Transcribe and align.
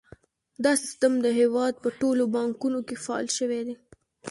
دا 0.63 0.71
سیستم 0.83 1.13
د 1.21 1.27
هیواد 1.39 1.73
په 1.83 1.89
ټولو 1.99 2.23
بانکونو 2.35 2.79
کې 2.87 2.95
فعال 3.03 3.27
شوی 3.37 3.61
دی۔ 3.67 3.75